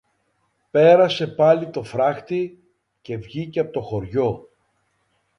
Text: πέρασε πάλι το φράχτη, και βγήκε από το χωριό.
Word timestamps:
πέρασε 0.71 1.27
πάλι 1.27 1.69
το 1.69 1.83
φράχτη, 1.83 2.63
και 3.01 3.17
βγήκε 3.17 3.59
από 3.59 3.71
το 3.71 3.81
χωριό. 3.81 4.49